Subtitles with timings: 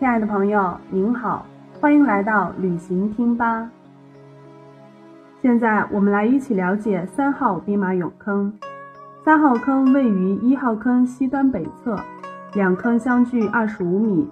[0.00, 1.44] 亲爱的朋友，您好，
[1.78, 3.70] 欢迎来到旅行听吧。
[5.42, 8.50] 现在我们来一起了解三号兵马俑坑。
[9.22, 12.00] 三号坑位于一号坑西端北侧，
[12.54, 14.26] 两坑相距二十五米，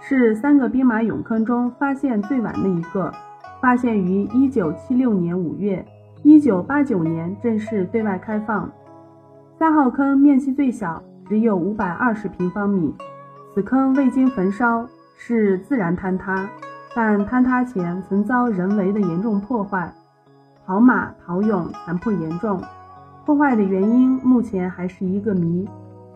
[0.00, 3.12] 是三个兵马俑坑中发现最晚的一个，
[3.60, 5.86] 发现于一九七六年五月，
[6.24, 8.68] 一九八九年正式对外开放。
[9.56, 12.92] 三号坑面积最小，只有五百二十平方米，
[13.54, 14.84] 此坑未经焚烧，
[15.24, 16.48] 是自然坍塌，
[16.96, 19.88] 但坍塌前曾遭人为的严重破坏，
[20.66, 22.60] 陶马陶俑残破严重。
[23.24, 25.68] 破坏的原因目前还是一个谜。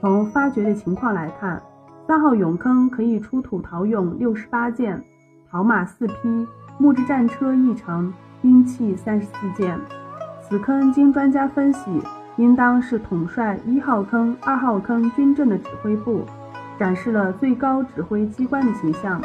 [0.00, 1.60] 从发掘的情况来看，
[2.06, 5.04] 三号俑坑可以出土陶俑六十八件，
[5.50, 6.48] 陶马四匹，
[6.78, 9.78] 木质战车一乘，兵器三十四件。
[10.40, 12.00] 此坑经专家分析，
[12.36, 16.22] 应当是统帅一号坑、二号坑军政的指挥部，
[16.78, 19.20] 展示了最高指挥机关的形象。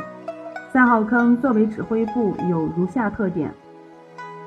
[0.72, 3.52] 三号坑作为指挥部有如下特点：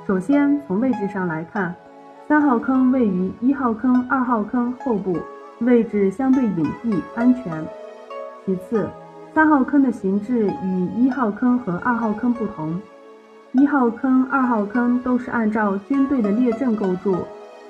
[0.06, 1.74] 首先，从位置上来看。
[2.28, 5.18] 三号坑位于一号坑、二号坑后部，
[5.58, 7.64] 位置相对隐蔽安全。
[8.46, 8.88] 其次，
[9.34, 12.80] 三号坑的形制与一号坑和二号坑不同。
[13.50, 17.16] 一号坑、二号坑都是按照军队的列阵构筑，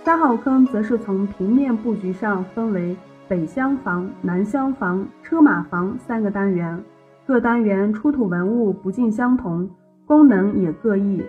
[0.05, 2.95] 三号坑则是从平面布局上分为
[3.33, 6.79] 北厢房、南厢房、车马房三个单元，
[7.27, 9.71] 各单元出土文物不尽相同，
[10.05, 11.25] 功能也各异。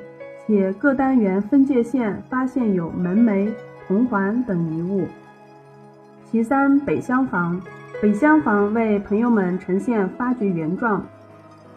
[0.46, 3.50] 且各单元分界线发现有门楣、
[3.88, 5.08] 铜环等遗物。
[6.30, 7.58] 其三，北厢房，
[8.02, 11.06] 北厢房为朋友们呈现发掘原状，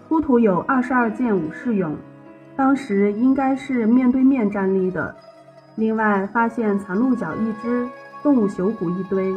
[0.09, 1.93] 出土有二十二件武士俑，
[2.57, 5.15] 当时应该是面对面站立的。
[5.77, 7.89] 另外，发现残鹿角一只，
[8.25, 9.33] 动物朽骨一堆。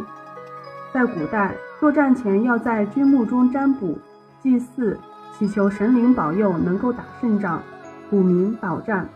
[0.91, 3.97] 在古代，作战前要在军墓中占卜、
[4.41, 4.97] 祭祀，
[5.37, 7.61] 祈求神灵保佑能够打胜仗，
[8.09, 9.07] 古名保战。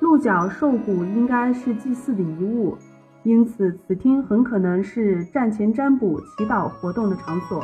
[0.00, 2.76] 鹿角兽骨应该是祭祀的遗物，
[3.22, 7.62] 因此此厅很可能是战前占卜、祈祷活动的场所。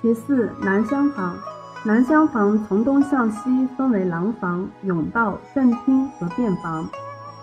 [0.00, 1.36] 其四，南厢房，
[1.84, 6.88] 南厢房从东向西分为廊房、甬道、正厅和便房，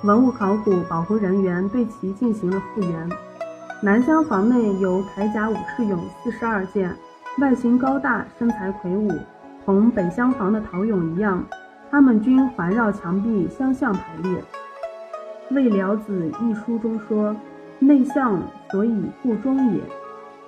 [0.04, 3.10] 文物考古保护人员对其进行了复原。
[3.82, 6.94] 南厢房内有铠甲武士俑四十二件，
[7.38, 9.10] 外形高大，身材魁梧，
[9.64, 11.42] 同北厢房的陶俑一样。
[11.90, 14.34] 他们均环绕墙壁相向排列。
[15.56, 17.34] 《魏辽子》一书中说
[17.80, 19.82] ：“内向，所以不忠也。”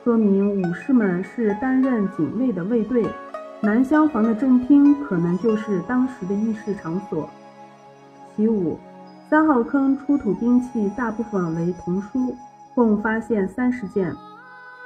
[0.03, 3.07] 说明武士们是担任警卫的卫队。
[3.61, 7.29] 南厢房的正厅可能就是当时的议事场所。
[8.35, 8.77] 其五，
[9.29, 12.35] 三号坑出土兵器大部分为铜书，
[12.73, 14.15] 共发现三十件。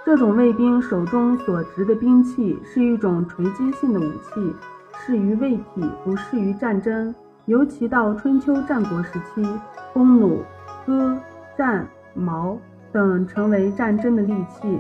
[0.05, 4.55] 这种卫兵手中所执的兵器是一种锤击性的武器。
[4.99, 7.13] 适于卫体，不适于战争。
[7.45, 9.47] 尤其到春秋战国时期，
[9.93, 10.43] 弓弩、
[10.85, 11.15] 戈、
[11.55, 12.57] 战、矛
[12.91, 14.79] 等成为战争的利器，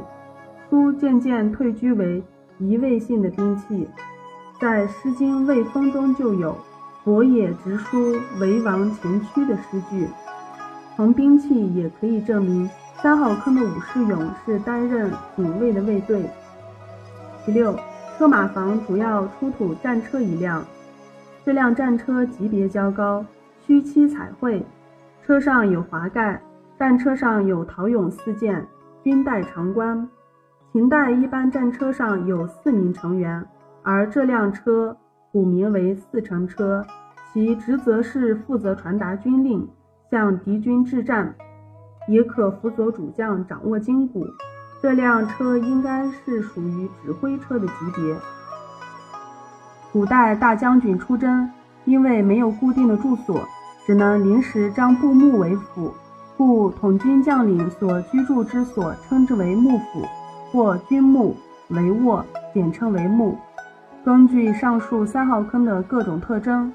[0.69, 2.23] 都渐渐退居为
[2.57, 3.87] 移位性的兵器。
[4.59, 6.57] 在《诗经·卫风》中就有
[7.03, 10.07] “伯也直书，为王前驱”的诗句。
[10.95, 12.67] 从兵器也可以证明
[13.05, 16.27] 三号坑的武士俑是担任警卫的卫队。
[17.45, 17.77] 其六。
[18.17, 20.65] 车马房主要出土战车一辆，
[21.43, 23.23] 这辆战车级别较高，
[23.63, 24.65] 须漆彩绘，
[25.23, 26.41] 车上有华盖，
[26.79, 28.65] 战车上有陶俑四件，
[29.03, 30.09] 军带长冠。
[30.73, 33.45] 秦代一般战车上有四名成员，
[33.83, 34.97] 而这辆车
[35.31, 36.83] 古名为四乘车，
[37.31, 39.69] 其职责是负责传达军令，
[40.09, 41.35] 向敌军致战，
[42.07, 44.25] 也可辅佐主将掌握筋骨。
[44.81, 48.15] 这辆车应该是属于指挥车的级别。
[49.91, 51.49] 古代大将军出征，
[51.85, 53.41] 因为没有固定的住所，
[53.85, 55.93] 只能临时张布幕为府，
[56.37, 60.05] 故统军将领所居住之所称之为幕府
[60.51, 61.35] 或军幕、
[61.71, 62.23] 帷幄，
[62.53, 63.37] 简称为幕。
[64.03, 66.71] 根据上述三号坑的各种特征，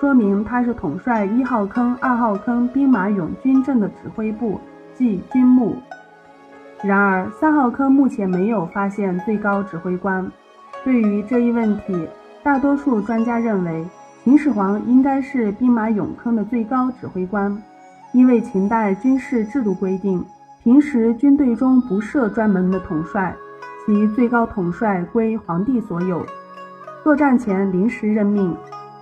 [0.00, 4.60] 说明他是统帅一号坑、二号坑兵马俑军阵的指挥部，
[4.94, 5.74] 即军幕。
[6.84, 10.30] 然而，三号坑目前没有发现最高指挥官。
[10.84, 12.08] 对于这一问题，
[12.44, 13.84] 大多数专家认为
[14.22, 17.60] 秦始皇应该是兵马俑坑的最高指挥官，
[18.12, 20.24] 因为秦代军事制度规定，
[20.62, 23.34] 平时军队中不设专门的统帅，
[23.84, 26.24] 其最高统帅归皇帝所有。
[27.02, 28.56] 作战前临时任命，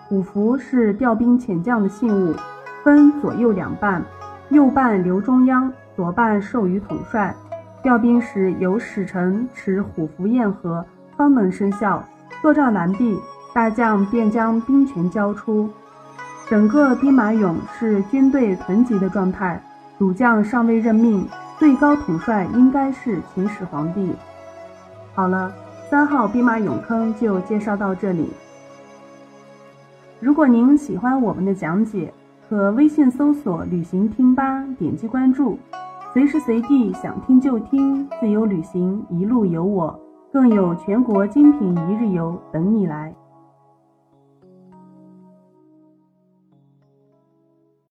[0.09, 2.33] 虎符是调兵遣将的信物，
[2.85, 4.01] 分左右两半，
[4.51, 7.35] 右半留中央，左半授予统帅。
[7.83, 10.85] 调兵时由使臣持虎符验核，
[11.17, 12.03] 方能生效。
[12.41, 13.19] 作战完毕，
[13.53, 15.69] 大将便将兵权交出。
[16.49, 19.61] 整个兵马俑是军队屯集的状态，
[19.99, 21.27] 主将尚未任命，
[21.59, 24.13] 最高统帅应该是秦始皇帝。
[25.15, 25.53] 好了，
[25.91, 28.33] 三号兵马俑坑就介绍到这里。
[30.19, 32.13] 如果您喜欢我们的讲解，
[32.49, 35.59] 可微信搜索“旅行听吧”，点击关注，
[36.15, 39.95] 随时随地想听就听，自由旅行，一路有我，
[40.33, 43.15] 更有全国精品一日游等你来。